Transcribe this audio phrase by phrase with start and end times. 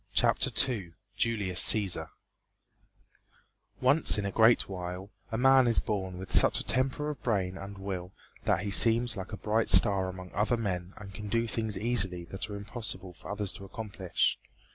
[0.15, 2.09] CHAPTER II JULIUS CÆSAR
[3.81, 7.55] Once in a great while a man is born with such a temper of brain
[7.55, 8.11] and will
[8.45, 12.25] that he seems like a bright star among other men and can do things easily
[12.31, 14.39] that are impossible for others to accomplish.